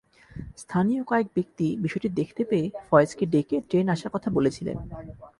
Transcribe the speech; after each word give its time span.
স্থানীয় 0.57 1.01
কয়েক 1.03 1.27
ব্যক্তি 1.35 1.67
বিষয়টি 1.77 2.09
দেখতে 2.19 2.41
পেয়ে 2.43 2.67
ফয়েজকে 2.89 3.23
ডেকে 3.25 3.57
ট্রেন 3.69 3.85
আসার 3.89 4.13
কথা 4.15 4.29
বলেছিলেন। 4.37 4.77